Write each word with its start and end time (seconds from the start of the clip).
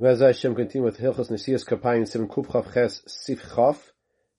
Vez 0.00 0.18
Hashem 0.18 0.56
continue 0.56 0.84
with 0.84 0.98
Hilchos 0.98 1.30
Nesias 1.30 1.64
Kapayim 1.64 2.08
Seven 2.08 2.26
Kupchav 2.26 2.74
Ches 2.74 3.00
Sif 3.06 3.40
Chaf 3.54 3.92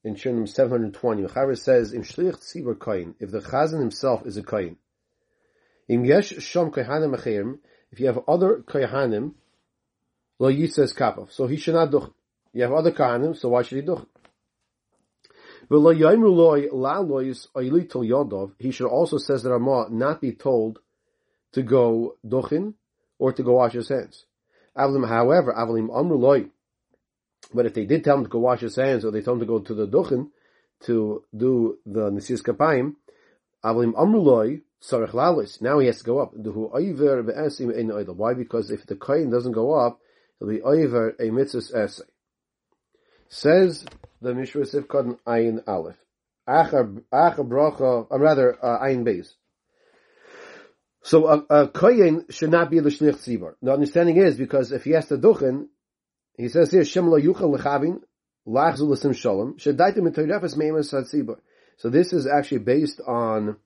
in 0.04 0.14
Shunim 0.14 0.46
720. 0.46 1.22
Mechaber 1.22 1.56
says, 1.56 1.94
Im 1.94 2.02
Shliach 2.02 2.36
Tzibur 2.44 2.74
Koyin, 2.74 3.14
if 3.20 3.30
the 3.30 3.40
Chazan 3.40 3.80
himself 3.80 4.26
is 4.26 4.36
a 4.36 4.42
Koyin. 4.42 4.76
Im 5.88 6.04
Yesh 6.04 6.34
Shom 6.34 6.70
Kohanim 6.70 7.16
Achirim, 7.16 7.60
if 7.90 7.98
you 7.98 8.06
have 8.06 8.18
other 8.28 8.58
Kohanim, 8.66 9.32
Lo 10.38 10.52
Yitzes 10.52 10.94
Kapov, 10.94 11.32
so 11.32 11.46
he 11.46 11.56
should 11.56 11.72
not 11.72 11.90
duch. 11.90 12.12
You 12.52 12.64
have 12.64 12.72
other 12.72 12.92
Kohanim, 12.92 13.34
so 13.34 13.48
why 13.48 13.62
should 13.62 13.78
he 13.78 13.82
duch? 13.82 14.06
V'lo 15.70 15.98
Yoimru 15.98 16.36
Loi 16.36 16.68
La 16.70 16.98
Lois 16.98 17.48
Oili 17.56 17.88
Tol 17.88 18.02
Yodov, 18.02 18.52
he 18.58 18.72
should 18.72 18.88
also, 18.88 19.16
says 19.16 19.42
the 19.42 19.52
Ramah, 19.52 19.86
not 19.90 20.20
be 20.20 20.32
told 20.32 20.80
to 21.52 21.62
go 21.62 22.18
duchin 22.22 22.74
or 23.18 23.32
to 23.32 23.42
go 23.42 23.54
wash 23.54 23.72
his 23.72 23.88
hands. 23.88 24.26
Avlim, 24.76 25.08
however, 25.08 25.52
Avlim 25.52 25.96
Amru 25.96 26.50
But 27.54 27.66
if 27.66 27.74
they 27.74 27.86
did 27.86 28.04
tell 28.04 28.18
him 28.18 28.24
to 28.24 28.30
go 28.30 28.40
wash 28.40 28.60
his 28.60 28.76
hands, 28.76 29.04
or 29.04 29.10
they 29.10 29.22
told 29.22 29.36
him 29.36 29.40
to 29.40 29.46
go 29.46 29.60
to 29.60 29.74
the 29.74 29.88
Duchen 29.88 30.30
to 30.84 31.24
do 31.36 31.78
the 31.86 32.10
Nesis 32.10 32.42
Kapayim, 32.42 32.96
Avlim 33.64 33.98
Amru 34.00 34.20
Loi, 34.20 34.60
Sarach 34.82 35.12
Lalis. 35.12 35.60
Now 35.60 35.78
he 35.78 35.86
has 35.86 35.98
to 35.98 36.04
go 36.04 36.20
up. 36.20 36.32
Why? 36.34 38.34
Because 38.34 38.70
if 38.70 38.86
the 38.86 38.96
coin 38.96 39.30
doesn't 39.30 39.52
go 39.52 39.74
up, 39.74 40.00
it'll 40.40 40.52
be 40.52 40.62
over 40.62 41.16
a 41.18 41.30
mitzvah 41.30 41.78
essay. 41.78 42.04
Says 43.28 43.84
the 44.20 44.34
Mishra 44.34 44.62
Sifkad 44.62 45.18
Ayin 45.26 45.62
Aleph. 45.66 45.96
Acha 46.48 47.02
bracha, 47.12 48.06
or 48.08 48.20
rather, 48.20 48.64
uh, 48.64 48.84
Ayin 48.84 49.04
Beis. 49.04 49.34
So 51.06 51.28
a, 51.28 51.44
a 51.50 51.68
kohen 51.68 52.24
should 52.30 52.50
not 52.50 52.68
be 52.68 52.80
the 52.80 52.90
shlich 52.90 53.18
tzibur. 53.18 53.54
The 53.62 53.72
understanding 53.72 54.16
is 54.16 54.36
because 54.36 54.72
if 54.72 54.82
he 54.82 54.90
has 54.90 55.06
to 55.06 55.16
duchen, 55.16 55.68
he 56.36 56.48
says 56.48 56.72
here 56.72 56.84
shem 56.84 57.08
lo 57.08 57.16
yuchal 57.16 57.56
lechavin 57.56 58.00
lachzu 58.44 58.80
l'sim 58.80 59.12
shalom 59.12 59.54
shedaitim 59.56 59.98
mitorefes 59.98 60.56
meimas 60.56 60.92
tzibur. 60.92 61.36
So 61.76 61.90
this 61.90 62.12
is 62.12 62.26
actually 62.26 62.58
based 62.58 63.00
on 63.06 63.56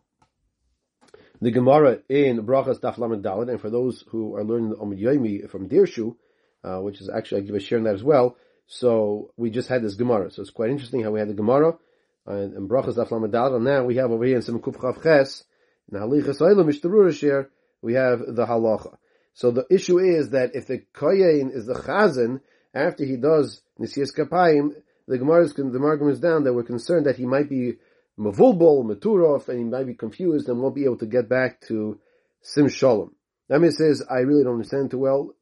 the 1.41 1.50
Gemara 1.50 2.00
in 2.10 2.44
Brachas 2.44 2.78
Daf 2.78 2.98
Lamed 2.98 3.24
Dalad, 3.24 3.48
and 3.48 3.58
for 3.58 3.70
those 3.70 4.04
who 4.08 4.36
are 4.36 4.44
learning 4.44 4.69
the 4.69 4.77
Omid 4.77 5.00
Yomi 5.00 5.48
from 5.48 5.66
Dirshu, 5.66 6.16
uh, 6.62 6.82
which 6.82 7.00
is 7.00 7.08
actually 7.08 7.41
I 7.41 7.44
give 7.47 7.54
a 7.54 7.60
share 7.60 7.78
in 7.78 7.84
that 7.84 7.94
as 7.94 8.04
well. 8.04 8.36
So 8.66 9.32
we 9.38 9.48
just 9.48 9.70
had 9.70 9.82
this 9.82 9.94
Gemara, 9.94 10.30
so 10.30 10.42
it's 10.42 10.50
quite 10.50 10.69
interesting 10.69 11.02
how 11.02 11.12
we 11.12 11.20
had 11.20 11.30
the 11.30 11.34
Gemara 11.34 11.78
and, 12.27 12.52
and 12.52 12.69
Brachas 12.69 12.97
Daf 12.97 13.10
Lamed 13.10 13.32
Dalad, 13.32 13.56
and 13.56 13.64
now 13.64 13.84
we 13.84 13.97
have 13.97 14.10
over 14.10 14.27
here 14.27 14.36
in 14.36 14.42
Simon 14.42 14.60
Kuf 14.60 15.02
Ches 15.02 15.44
Oilam 15.92 17.46
we 17.83 17.94
have 17.94 18.20
the 18.20 18.46
halacha. 18.46 18.96
So 19.34 19.50
the 19.50 19.66
issue 19.70 19.98
is 19.98 20.30
that 20.30 20.55
if 20.55 20.66
the 20.66 20.82
koyin 20.94 21.55
is 21.55 21.66
the 21.66 21.74
chazan, 21.74 22.41
after 22.74 23.05
he 23.05 23.16
does 23.16 23.62
Nisias 23.80 24.14
Kapayim, 24.16 24.74
the 25.08 25.19
Gemara 25.19 25.44
is, 25.44 25.55
the 25.55 26.08
is 26.10 26.20
down 26.20 26.44
that 26.44 26.52
we're 26.52 26.62
concerned 26.62 27.06
that 27.06 27.16
he 27.16 27.27
might 27.27 27.48
be 27.48 27.74
Mavulbol, 28.19 28.84
Maturov, 28.84 29.48
and 29.48 29.58
he 29.58 29.64
might 29.64 29.86
be 29.86 29.94
confused 29.94 30.48
and 30.48 30.60
won't 30.60 30.74
be 30.74 30.84
able 30.84 30.98
to 30.98 31.06
get 31.06 31.28
back 31.28 31.60
to 31.62 31.98
Sim 32.42 32.69
Shalom. 32.69 33.14
Nami 33.48 33.70
says, 33.70 34.04
I 34.08 34.20
really 34.20 34.44
don't 34.44 34.54
understand 34.54 34.91
too 34.91 34.98
well, 34.98 35.34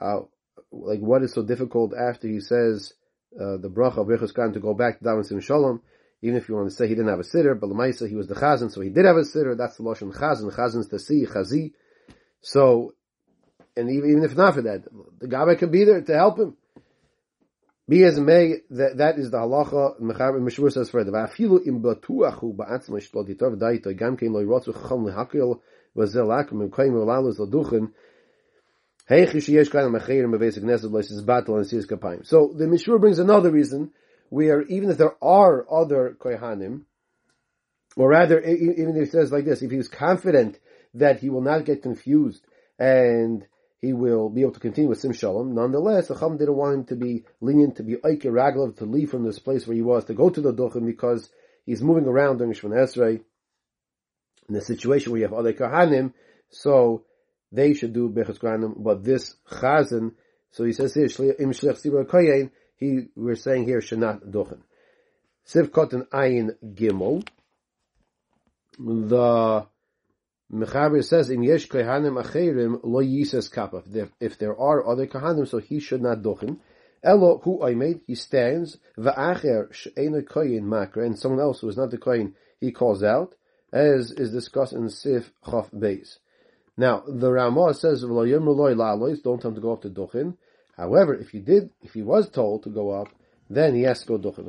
uh, 0.00 0.20
like 0.70 1.00
what 1.00 1.22
is 1.22 1.32
so 1.32 1.42
difficult 1.42 1.92
after 1.94 2.28
he 2.28 2.40
says, 2.40 2.92
uh, 3.34 3.56
the 3.56 3.70
bracha 3.70 3.98
of 3.98 4.52
to 4.52 4.60
go 4.60 4.74
back 4.74 4.98
to 4.98 5.04
Davan 5.04 5.24
Sim 5.24 5.40
Shalom. 5.40 5.82
Even 6.26 6.38
if 6.38 6.48
you 6.48 6.56
want 6.56 6.68
to 6.68 6.74
say 6.74 6.88
he 6.88 6.96
didn't 6.96 7.10
have 7.10 7.20
a 7.20 7.24
sitter, 7.24 7.54
but 7.54 7.70
Lamaisa, 7.70 8.08
he 8.08 8.16
was 8.16 8.26
the 8.26 8.34
chazan, 8.34 8.72
so 8.72 8.80
he 8.80 8.90
did 8.90 9.04
have 9.04 9.16
a 9.16 9.24
sitter. 9.24 9.54
That's 9.54 9.76
the 9.76 9.84
Lashon 9.84 10.12
chazan. 10.12 10.52
Chazan 10.52 10.80
is 10.80 10.88
to 10.88 10.98
see, 10.98 11.24
chazi. 11.24 11.72
So, 12.40 12.94
and 13.76 13.88
even, 13.88 14.10
even 14.10 14.24
if 14.24 14.36
not 14.36 14.54
for 14.54 14.62
that, 14.62 14.82
the 15.20 15.28
Gabbai 15.28 15.56
could 15.56 15.70
be 15.70 15.84
there 15.84 16.00
to 16.00 16.14
help 16.16 16.40
him. 16.40 16.56
Be 17.88 18.02
as 18.02 18.18
may, 18.18 18.54
that, 18.70 18.96
that 18.96 19.18
is 19.20 19.30
the 19.30 19.38
halacha, 19.38 20.00
Mishmur 20.00 20.72
says 20.72 20.90
further, 20.90 21.12
Va'afilu 21.12 21.64
im 21.64 21.80
batuachu 21.80 22.56
ba'atzma 22.56 22.98
shlot 22.98 23.28
yitov 23.28 23.56
daito, 23.56 23.96
gam 23.96 24.16
kein 24.16 24.32
lo 24.32 24.44
yirotzu 24.44 24.74
chacham 24.74 25.06
lehakil, 25.06 25.60
vazel 25.96 26.36
akim, 26.36 26.60
im 26.62 26.70
koim 26.70 26.94
ulalus 26.94 27.38
laduchen, 27.38 27.92
so 29.08 29.14
the 32.56 32.64
Mishmur 32.64 33.00
brings 33.00 33.20
another 33.20 33.52
reason 33.52 33.92
where 34.28 34.62
even 34.62 34.90
if 34.90 34.98
there 34.98 35.16
are 35.22 35.66
other 35.70 36.16
kohanim, 36.18 36.82
or 37.96 38.10
rather, 38.10 38.40
even 38.40 38.96
if 38.96 39.08
it 39.08 39.12
says 39.12 39.32
like 39.32 39.44
this, 39.44 39.62
if 39.62 39.70
he's 39.70 39.88
confident 39.88 40.58
that 40.94 41.20
he 41.20 41.30
will 41.30 41.40
not 41.40 41.64
get 41.64 41.82
confused 41.82 42.44
and 42.78 43.46
he 43.80 43.92
will 43.92 44.28
be 44.28 44.42
able 44.42 44.52
to 44.52 44.60
continue 44.60 44.88
with 44.88 45.00
Sim 45.00 45.12
Shalom, 45.12 45.54
nonetheless, 45.54 46.08
the 46.08 46.14
Chum 46.14 46.36
didn't 46.36 46.56
want 46.56 46.74
him 46.74 46.84
to 46.86 46.96
be 46.96 47.24
lenient, 47.40 47.76
to 47.76 47.82
be 47.82 47.96
Oike 47.96 48.24
Raglav, 48.24 48.76
to 48.78 48.84
leave 48.84 49.10
from 49.10 49.24
this 49.24 49.38
place 49.38 49.66
where 49.66 49.74
he 49.74 49.82
was, 49.82 50.04
to 50.04 50.14
go 50.14 50.28
to 50.28 50.40
the 50.40 50.52
Duchim 50.52 50.84
because 50.84 51.30
he's 51.64 51.82
moving 51.82 52.06
around 52.06 52.38
during 52.38 52.52
Shmoneh 52.52 52.84
Esrei 52.84 53.20
in 54.48 54.54
the 54.54 54.60
situation 54.60 55.12
where 55.12 55.20
you 55.20 55.26
have 55.26 55.34
other 55.34 55.52
Kohanim, 55.52 56.12
so 56.50 57.04
they 57.52 57.74
should 57.74 57.92
do 57.92 58.08
Bechas 58.08 58.38
Kohanim, 58.38 58.74
but 58.76 59.04
this 59.04 59.36
Chazan, 59.50 60.12
so 60.50 60.64
he 60.64 60.72
says 60.72 60.94
here, 60.94 61.06
Im 61.38 61.52
Shlech 61.52 61.82
Sibra 61.82 62.04
Koyen, 62.04 62.50
he, 62.76 63.08
we're 63.16 63.36
saying 63.36 63.64
here, 63.64 63.80
Shanat 63.80 64.30
Duchen. 64.30 64.60
Siv 65.46 65.68
Kotan 65.68 66.08
Ayin 66.08 66.56
Gimel. 66.74 67.26
The 68.78 69.66
Mechaber 70.52 71.02
says, 71.02 71.30
"Im 71.30 71.42
yesh 71.42 71.68
kohanim 71.68 72.22
acherim 72.22 72.80
lo 72.82 73.00
yises 73.00 73.50
kapaf." 73.50 74.10
If 74.20 74.38
there 74.38 74.56
are 74.56 74.86
other 74.86 75.06
kohanim, 75.06 75.48
so 75.48 75.58
he 75.58 75.80
should 75.80 76.02
not 76.02 76.22
duchen. 76.22 76.58
Elo 77.02 77.38
hu 77.38 77.74
made 77.74 78.02
he 78.06 78.14
stands. 78.14 78.78
Va'acher 78.98 79.72
she'ena 79.72 80.22
koyin 80.22 80.62
makra, 80.62 81.06
and 81.06 81.18
someone 81.18 81.40
else 81.40 81.60
who 81.60 81.68
is 81.68 81.76
not 81.76 81.90
the 81.90 81.98
koyin, 81.98 82.34
he 82.60 82.70
calls 82.72 83.02
out, 83.02 83.34
as 83.72 84.10
is 84.12 84.30
discussed 84.30 84.72
in 84.72 84.88
Sif 84.90 85.32
Chaf 85.44 85.70
Beis. 85.70 86.18
Now 86.76 87.02
the 87.08 87.32
Ramah 87.32 87.74
says, 87.74 88.04
"V'lo 88.04 88.28
yom 88.28 88.44
don't 89.22 89.40
tell 89.40 89.50
him 89.50 89.54
to 89.54 89.60
go 89.60 89.72
up 89.72 89.82
to 89.82 89.90
duchen." 89.90 90.36
However, 90.76 91.14
if 91.14 91.30
he 91.30 91.40
did, 91.40 91.70
if 91.82 91.94
he 91.94 92.02
was 92.02 92.28
told 92.28 92.64
to 92.64 92.70
go 92.70 92.90
up, 92.90 93.08
then 93.48 93.74
he 93.74 93.82
has 93.82 94.02
to 94.02 94.06
go 94.06 94.18
duchen. 94.18 94.44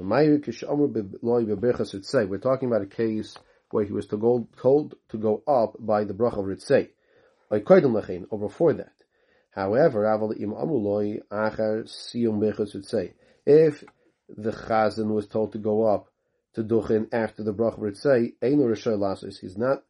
We're 2.30 2.38
talking 2.38 2.68
about 2.68 2.82
a 2.82 2.88
case 2.88 3.38
where 3.72 3.86
he 3.86 3.94
was 3.94 4.08
to 4.08 4.18
go, 4.18 4.48
told 4.58 4.96
to 5.10 5.18
go 5.18 5.44
up 5.48 5.78
by 5.80 6.04
the 6.04 6.14
bracha 6.14 6.40
of 6.40 6.46
Ritzei, 6.46 6.90
or 8.30 8.40
before 8.40 8.74
that. 8.74 8.92
However, 9.52 10.06
if 13.46 13.84
the 14.30 14.52
chazan 14.52 15.08
was 15.08 15.28
told 15.28 15.52
to 15.54 15.58
go 15.58 15.86
up 15.86 16.10
to 16.54 16.64
duchen 16.64 17.08
after 17.14 17.44
the 17.44 17.54
bracha 17.54 17.78
of 17.78 17.80
Ritzei, 17.80 18.34
he's 19.40 19.58
not, 19.58 19.84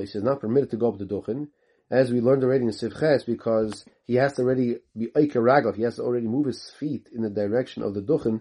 he's 0.00 0.14
not 0.16 0.40
permitted 0.40 0.70
to 0.70 0.76
go 0.76 0.88
up 0.88 0.98
to 0.98 1.06
duchen, 1.06 1.48
as 1.90 2.10
we 2.10 2.20
learned 2.20 2.42
already 2.42 2.64
in 2.64 2.70
Sivches, 2.70 3.24
because 3.26 3.84
he 4.06 4.14
has 4.14 4.34
to 4.34 4.42
already 4.42 4.78
be 4.96 5.06
Eike 5.08 5.76
he 5.76 5.82
has 5.82 5.96
to 5.96 6.02
already 6.02 6.26
move 6.26 6.46
his 6.46 6.70
feet 6.78 7.08
in 7.14 7.22
the 7.22 7.30
direction 7.30 7.82
of 7.82 7.94
the 7.94 8.02
Duchen 8.02 8.40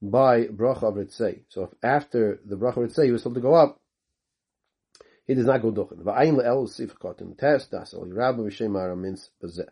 by 0.00 0.44
Bracha 0.44 0.84
of 0.84 0.94
Ritzei. 0.94 1.42
So 1.48 1.64
if 1.64 1.70
after 1.82 2.40
the 2.44 2.56
Bracha 2.56 2.78
of 2.78 2.90
Ritzei 2.90 3.06
he 3.06 3.10
was 3.12 3.22
told 3.22 3.34
to 3.34 3.40
go 3.40 3.54
up, 3.54 3.80
he 5.26 5.34
does 5.34 5.46
not 5.46 5.62
go 5.62 5.72
Duchen. 5.72 6.02
Va'ayin 6.02 6.36
le'el 6.36 6.68
Sif 6.68 6.94
Kotin 6.98 7.36
Tes 7.38 7.68
Dasel, 7.68 8.14
Rabbi 8.14 8.40
V'Shem 8.40 8.78
Ara 8.78 8.96
Mins 8.96 9.30
Bezeh. 9.42 9.68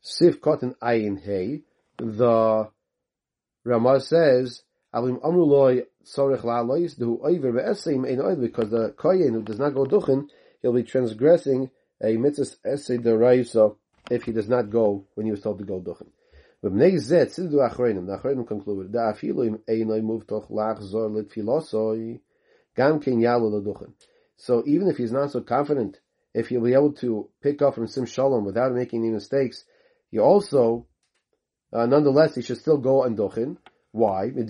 Sif 0.00 0.40
Kotin 0.40 0.74
Ayin 0.82 1.20
Hey, 1.20 1.62
the 1.98 2.68
Ramah 3.64 4.00
says, 4.00 4.62
Alim 4.92 5.18
Amru 5.24 5.44
Loi 5.44 5.82
Sorech 6.04 6.42
La'alois, 6.42 6.96
Dehu 6.98 7.20
Oiver 7.24 7.52
Ve'esim 7.52 8.08
Ein 8.08 8.18
Oiv, 8.18 8.40
because 8.40 8.70
the 8.70 8.94
Koyen 8.96 9.32
who 9.32 9.42
does 9.42 9.58
not 9.58 9.74
go 9.74 9.84
Duchen, 9.84 10.28
he'll 10.62 10.72
be 10.72 10.84
transgressing 10.84 11.70
a 12.02 12.16
mitzvah 12.16 12.56
essay 12.64 12.98
deraisa 12.98 13.76
if 14.10 14.24
he 14.24 14.32
does 14.32 14.48
not 14.48 14.70
go 14.70 15.06
when 15.14 15.26
he 15.26 15.30
was 15.32 15.40
told 15.40 15.58
to 15.58 15.64
go 15.64 15.80
duchen. 15.80 16.08
V'bnei 16.62 16.98
zet 16.98 17.28
tzidu 17.28 17.58
achreinim. 17.68 18.06
The 18.06 18.18
achreinim 18.18 18.46
concluded 18.46 18.92
da 18.92 19.12
afilu 19.12 19.46
im 19.46 19.58
lach 20.50 20.82
zor 20.82 21.96
gam 22.74 23.00
ken 23.00 23.20
yalu 23.20 23.50
leduchen. 23.62 23.92
So 24.36 24.62
even 24.66 24.88
if 24.88 24.96
he's 24.96 25.12
not 25.12 25.30
so 25.30 25.40
confident, 25.40 26.00
if 26.34 26.48
he'll 26.48 26.62
be 26.62 26.74
able 26.74 26.92
to 26.94 27.28
pick 27.42 27.62
up 27.62 27.74
from 27.74 27.86
sim 27.86 28.06
shalom 28.06 28.44
without 28.44 28.72
making 28.72 29.02
any 29.02 29.10
mistakes, 29.10 29.64
he 30.10 30.18
also, 30.18 30.86
uh, 31.72 31.86
nonetheless, 31.86 32.34
he 32.34 32.42
should 32.42 32.58
still 32.58 32.78
go 32.78 33.02
and 33.04 33.16
duchen. 33.18 33.56
Why? 33.90 34.28
Because 34.30 34.46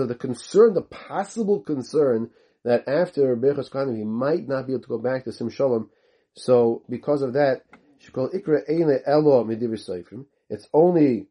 of 0.00 0.08
the 0.08 0.16
concern, 0.18 0.74
the 0.74 0.82
possible 0.82 1.60
concern 1.60 2.30
that 2.64 2.88
after 2.88 3.36
Berchas 3.36 3.70
Kohanim 3.70 3.96
he 3.96 4.04
might 4.04 4.48
not 4.48 4.66
be 4.66 4.72
able 4.74 4.82
to 4.82 4.88
go 4.88 4.98
back 4.98 5.24
to 5.24 5.32
Sim 5.32 5.50
Shalom. 5.50 5.90
So 6.34 6.82
because 6.88 7.22
of 7.22 7.34
that, 7.34 7.62
Shekol 8.04 8.34
Ikra 8.34 8.68
Eine 8.68 9.00
Elo 9.06 9.44
Midir 9.44 9.70
Seifrim. 9.70 10.26
It's 10.48 10.68
only 10.72 11.28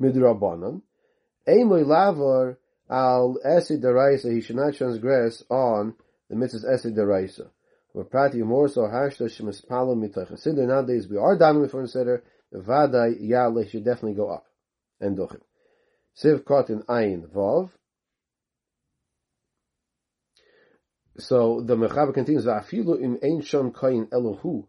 Midrabanan. 0.00 0.82
Ein 1.46 1.68
Lavar 1.68 2.56
Al 2.90 3.38
Esid 3.44 3.82
Daraisa. 3.82 4.32
He 4.32 4.40
should 4.40 4.56
not 4.56 4.74
transgress 4.74 5.42
on 5.50 5.94
the 6.28 6.36
mitzvahs 6.36 6.64
Esid 6.64 6.94
Daraisa. 6.96 7.48
Prati 8.10 8.38
more 8.38 8.68
so 8.68 8.82
harshta 8.82 9.28
shemispalo 9.28 9.94
mitoch 9.94 10.32
Siddur. 10.32 10.66
Nowadays 10.66 11.08
we 11.08 11.18
are 11.18 11.36
davening 11.36 11.70
for 11.70 11.82
a 11.82 11.84
Siddur. 11.84 12.22
Vada 12.50 13.12
yale 13.18 13.66
should 13.68 13.84
definitely 13.84 14.14
go 14.14 14.30
up 14.30 14.46
and 15.00 15.16
duchim. 15.16 15.40
Siv 16.16 16.44
kot 16.44 16.70
in 16.70 16.82
ayin 16.82 17.28
vav. 17.28 17.70
So 21.18 21.60
the 21.60 21.76
Mechaber 21.76 22.14
continues, 22.14 22.46
Va'afilu 22.46 23.00
im 23.02 23.18
ein 23.22 23.42
shon 23.42 23.72
koyin 23.72 24.08
elohu. 24.08 24.66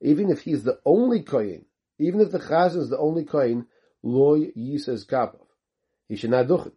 Even 0.00 0.30
if 0.30 0.40
he's 0.40 0.62
the 0.62 0.78
only 0.84 1.22
koyin, 1.22 1.64
even 1.98 2.20
if 2.20 2.30
the 2.30 2.38
chaz 2.38 2.76
is 2.76 2.88
the 2.88 2.98
only 2.98 3.24
koyin, 3.24 3.66
loy 4.02 4.52
yisas 4.56 5.06
kapov. 5.06 5.46
He 6.08 6.16
should 6.16 6.30
not 6.30 6.46
duchen. 6.46 6.72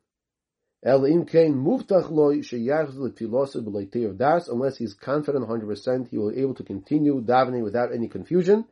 El 0.83 1.05
im 1.05 1.25
kein 1.25 1.53
muftach 1.53 2.09
loy 2.11 2.37
sheyachz 2.39 2.95
l'tfilosa 2.95 3.63
b'leitei 3.63 4.07
of 4.07 4.17
das, 4.17 4.47
unless 4.47 4.77
he's 4.77 4.93
confident 4.93 5.47
100% 5.47 6.09
he 6.09 6.17
will 6.17 6.31
be 6.31 6.41
able 6.41 6.53
to 6.53 6.63
continue 6.63 7.21
davening 7.21 7.63
without 7.63 7.91
any 7.93 8.07
confusion. 8.07 8.65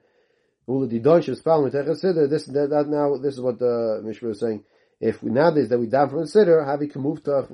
This, 0.65 1.01
that, 1.01 2.67
that 2.69 2.85
now, 2.87 3.17
this 3.17 3.33
is 3.33 3.41
what 3.41 3.59
the 3.59 4.01
Mishnah 4.03 4.29
is 4.29 4.39
saying. 4.39 4.63
If 5.05 5.21
we 5.21 5.31
nowadays 5.31 5.67
that 5.67 5.79
we 5.79 5.87
daven 5.87 6.11
from 6.11 6.19
a 6.19 6.27
sitter, 6.27 6.61
havi 6.61 6.89
kamufta 6.89 7.49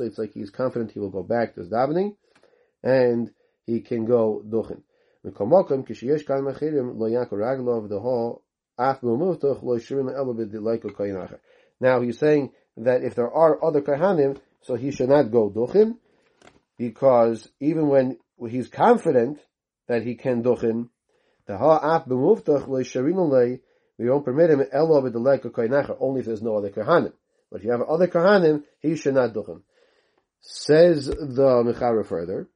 it's 0.00 0.18
like 0.18 0.32
he's 0.32 0.50
confident 0.50 0.90
he 0.90 0.98
will 0.98 1.10
go 1.10 1.22
back 1.22 1.54
to 1.54 1.60
his 1.60 1.68
davening, 1.68 2.16
and 2.82 3.30
he 3.64 3.80
can 3.80 4.04
go 4.04 4.42
duchen. 4.44 4.82
Now 11.80 12.00
he's 12.00 12.18
saying 12.18 12.50
that 12.76 13.04
if 13.04 13.14
there 13.14 13.30
are 13.32 13.64
other 13.64 13.80
kahanim, 13.80 14.40
so 14.62 14.74
he 14.74 14.90
should 14.90 15.10
not 15.10 15.30
go 15.30 15.48
duchen, 15.48 15.98
because 16.76 17.48
even 17.60 17.86
when 17.86 18.18
he's 18.48 18.66
confident 18.66 19.38
that 19.86 20.02
he 20.02 20.16
can 20.16 20.42
duchen, 20.42 20.88
the 21.46 21.56
ha'af 21.56 22.04
b'muftach 22.06 22.66
lo 22.66 22.82
we 23.98 24.06
don't 24.06 24.24
permit 24.24 24.50
him 24.50 24.62
elo 24.72 25.00
b'delek 25.02 25.42
koinacher 25.42 25.96
only 26.00 26.20
if 26.20 26.26
there's 26.26 26.42
no 26.42 26.56
other 26.56 26.70
kahanim. 26.70 27.12
But 27.50 27.60
if 27.60 27.64
you 27.64 27.72
have 27.72 27.82
other 27.82 28.08
kahanim, 28.08 28.64
he 28.80 28.96
should 28.96 29.14
not 29.14 29.32
do 29.32 29.44
him. 29.44 29.62
Says 30.40 31.06
the 31.06 31.62
Mechaber 31.64 32.04
further. 32.04 32.48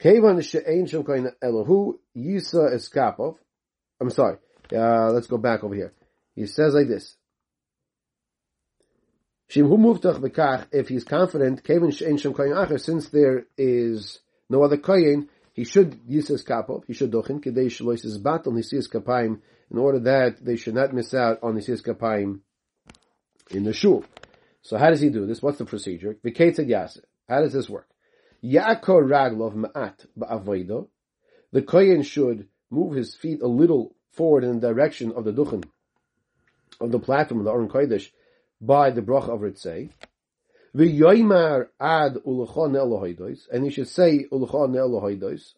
Kevan 0.00 0.40
she'ein 0.40 0.86
shem 0.86 1.04
koin 1.04 1.30
elohu 1.42 1.94
yisa 2.16 2.74
eskapov. 2.74 3.36
I'm 4.00 4.10
sorry. 4.10 4.38
Uh, 4.72 5.10
let's 5.12 5.26
go 5.26 5.38
back 5.38 5.64
over 5.64 5.74
here. 5.74 5.92
He 6.34 6.46
says 6.46 6.74
like 6.74 6.88
this. 6.88 7.16
Shimhu 9.50 9.76
muftach 9.76 10.20
bekach, 10.20 10.68
if 10.72 10.88
he's 10.88 11.04
confident, 11.04 11.64
kevan 11.64 11.90
she'ein 11.90 12.16
shem 12.16 12.32
koin 12.32 12.80
since 12.80 13.08
there 13.08 13.46
is 13.56 14.20
no 14.48 14.62
other 14.62 14.76
koyin, 14.76 15.28
he 15.58 15.64
should 15.64 15.98
use 16.06 16.28
his 16.28 16.44
kapov, 16.44 16.84
he 16.86 16.92
should 16.92 17.10
dochin, 17.10 17.42
kedei 17.42 17.66
shalois 17.66 18.02
his 18.02 18.16
battle, 18.18 18.52
nisiyas 18.52 18.88
kapayim, 18.88 19.40
in 19.72 19.76
order 19.76 19.98
that 19.98 20.44
they 20.44 20.54
should 20.54 20.74
not 20.74 20.94
miss 20.94 21.12
out 21.12 21.40
on 21.42 21.56
nisiyas 21.56 21.82
kapayim 21.82 22.38
in 23.50 23.64
the 23.64 23.72
shul. 23.72 24.04
So 24.62 24.78
how 24.78 24.90
does 24.90 25.00
he 25.00 25.08
do 25.08 25.26
this? 25.26 25.42
What's 25.42 25.58
the 25.58 25.64
procedure? 25.64 26.16
V'ketzad 26.24 26.68
yaseh. 26.68 27.00
How 27.28 27.40
does 27.40 27.52
this 27.52 27.68
work? 27.68 27.88
Yaakor 28.44 29.02
raglov 29.14 29.56
ma'at 29.56 30.06
ba'avoido. 30.16 30.86
The 31.50 31.62
kohen 31.62 32.02
should 32.02 32.46
move 32.70 32.94
his 32.94 33.16
feet 33.16 33.42
a 33.42 33.48
little 33.48 33.96
forward 34.12 34.44
in 34.44 34.60
the 34.60 34.68
direction 34.68 35.10
of 35.10 35.24
the 35.24 35.32
duchen, 35.32 35.64
of 36.80 36.92
the 36.92 37.00
platform 37.00 37.40
of 37.40 37.46
the 37.46 37.50
Aron 37.50 37.68
Kodesh, 37.68 38.10
by 38.60 38.92
the 38.92 39.02
brach 39.02 39.28
of 39.28 39.40
Ritzei. 39.40 39.90
V'yoymar 40.74 41.68
ad 41.80 42.14
ulachon 42.26 42.74
elohoidos, 42.76 43.48
and 43.50 43.64
he 43.64 43.70
should 43.70 43.88
say 43.88 44.26
ulachon 44.30 44.74
elohoidos. 44.74 45.54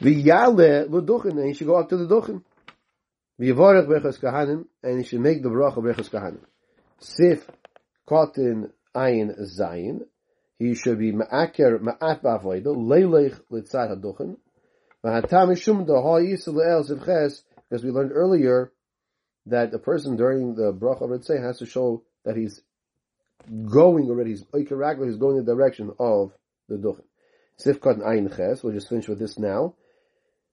V'yale 0.00 0.88
l'duchen, 0.88 1.32
and 1.32 1.48
he 1.48 1.54
should 1.54 1.66
go 1.66 1.76
up 1.76 1.88
to 1.88 1.96
the 1.96 2.06
duchen. 2.06 2.42
V'yavorech 3.40 3.86
bechas 3.86 4.20
kahanim, 4.20 4.66
and 4.82 4.98
he 4.98 5.04
should 5.04 5.20
make 5.20 5.42
the 5.42 5.48
bracha 5.48 5.78
bechas 5.78 6.10
kahanim. 6.10 6.44
Sif 7.00 7.48
kotin 8.08 8.70
ayin 8.94 9.36
zayin, 9.40 10.02
he 10.58 10.74
should 10.74 10.98
be 10.98 11.12
ma'aker 11.12 11.80
ma'at 11.80 12.22
ba'avoido, 12.22 12.76
leilech 12.76 13.40
litzat 13.50 13.90
haduchen. 13.90 14.36
V'hatam 15.04 15.48
mishum 15.50 15.86
da 15.86 16.00
ha'yis 16.00 16.46
le'el 16.46 16.88
zivches, 16.88 17.42
because 17.68 17.84
we 17.84 17.90
learned 17.90 18.12
earlier 18.12 18.72
that 19.46 19.72
the 19.72 19.78
person 19.78 20.14
during 20.16 20.54
the 20.54 20.72
bracha 20.72 21.02
of 21.02 21.42
has 21.42 21.58
to 21.58 21.66
show 21.66 22.04
that 22.24 22.36
he's 22.36 22.62
going 23.48 24.08
already, 24.08 24.30
he's 24.30 24.44
Ragler, 24.44 25.06
he's 25.06 25.16
going 25.16 25.36
in 25.36 25.44
the 25.44 25.54
direction 25.54 25.92
of 25.98 26.32
the 26.68 26.76
Duchen. 26.76 27.04
Sifkat 27.64 27.98
Ayin 27.98 28.34
Ches, 28.36 28.62
we'll 28.62 28.72
just 28.72 28.88
finish 28.88 29.08
with 29.08 29.18
this 29.18 29.38
now. 29.38 29.74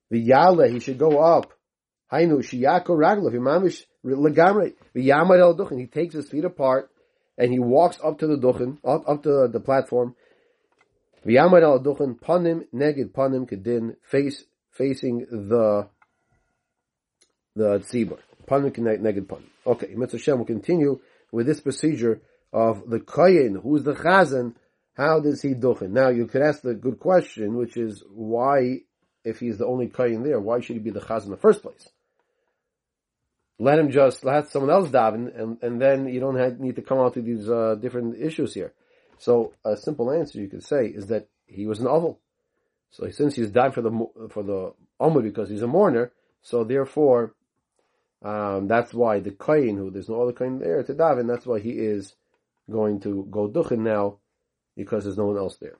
The 0.10 0.20
Yale, 0.20 0.72
he 0.72 0.80
should 0.80 0.98
go 0.98 1.20
up. 1.20 1.54
Hainu, 2.12 2.40
Shiyako 2.40 2.90
Ragler, 2.90 3.32
Vimamish 3.34 3.84
Legamre, 4.04 4.74
V'yamad 4.96 5.40
El 5.40 5.56
Duchen, 5.56 5.80
he 5.80 5.86
takes 5.86 6.16
his 6.16 6.30
feet 6.30 6.46
apart, 6.46 6.90
and 7.38 7.52
he 7.52 7.60
walks 7.60 8.00
up 8.04 8.20
to 8.20 8.28
the 8.28 8.38
Duchen, 8.38 8.78
up, 8.84 9.08
up 9.08 9.24
to 9.24 9.48
the 9.52 9.60
platform. 9.60 10.16
The 11.24 11.36
V'yamad 11.36 11.62
El 11.62 11.80
Duchen, 11.82 12.20
Panim, 12.20 12.66
Neged 12.74 13.12
Panim 13.12 13.50
Kedin, 13.50 13.96
face, 14.04 14.44
facing 14.72 15.20
the, 15.30 15.88
the 17.56 17.80
Tzibur. 17.80 18.18
Panim 18.48 18.72
Neged 18.76 19.28
Panim. 19.28 19.44
Okay, 19.66 19.94
Mitzvah 19.96 20.18
Shem 20.18 20.40
will 20.40 20.46
continue 20.46 21.00
with 21.32 21.46
this 21.46 21.60
procedure 21.60 22.22
of 22.52 22.90
the 22.90 23.00
koyin, 23.00 23.62
who's 23.62 23.84
the 23.84 23.94
chazan, 23.94 24.56
how 24.96 25.20
does 25.20 25.42
he 25.42 25.54
duchen? 25.54 25.92
Now 25.92 26.10
you 26.10 26.26
could 26.28 26.42
ask 26.42 26.62
the 26.62 26.74
good 26.74 27.00
question, 27.00 27.56
which 27.56 27.78
is 27.78 28.04
why, 28.10 28.80
if 29.24 29.40
he's 29.40 29.58
the 29.58 29.66
only 29.66 29.88
koyin 29.88 30.24
there, 30.24 30.40
why 30.40 30.60
should 30.60 30.76
he 30.76 30.82
be 30.82 30.90
the 30.90 31.00
chazan 31.00 31.26
in 31.26 31.32
the 31.32 31.38
first 31.38 31.62
place? 31.62 31.90
Let 33.60 33.78
him 33.78 33.92
just 33.92 34.24
let 34.24 34.50
someone 34.50 34.72
else 34.72 34.90
daven, 34.90 35.38
and 35.38 35.62
and 35.62 35.82
then 35.82 36.08
you 36.08 36.22
don't 36.22 36.38
have, 36.38 36.60
need 36.62 36.78
to 36.78 36.82
come 36.82 37.00
out 37.00 37.16
to 37.16 37.22
these 37.22 37.50
uh, 37.50 37.76
different 37.76 38.18
issues 38.18 38.54
here. 38.54 38.74
So 39.18 39.54
a 39.66 39.76
simple 39.76 40.12
answer 40.12 40.40
you 40.40 40.48
could 40.48 40.64
say 40.64 40.86
is 40.86 41.08
that 41.08 41.28
he 41.46 41.68
was 41.68 41.80
an 41.82 41.88
oval. 41.88 42.20
So 42.92 43.10
since 43.10 43.36
he's 43.36 43.52
died 43.52 43.74
for 43.74 43.82
the 43.82 44.08
for 44.30 44.44
the 44.44 44.74
Omer 45.00 45.22
because 45.22 45.50
he's 45.50 45.62
a 45.62 45.68
mourner, 45.68 46.12
so 46.42 46.64
therefore 46.64 47.36
um, 48.24 48.68
that's 48.68 48.94
why 48.94 49.20
the 49.20 49.32
koyin 49.32 49.78
who 49.78 49.92
there's 49.92 50.10
no 50.10 50.22
other 50.22 50.34
koyin 50.34 50.60
there 50.60 50.82
to 50.84 50.94
daven. 50.94 51.28
That's 51.28 51.46
why 51.46 51.60
he 51.60 51.72
is 51.72 52.16
going 52.70 53.00
to 53.02 53.28
go 53.32 53.50
duchen 53.50 53.80
now 53.80 54.18
because 54.76 55.04
there's 55.04 55.18
no 55.18 55.26
one 55.28 55.38
else 55.38 55.58
there. 55.58 55.78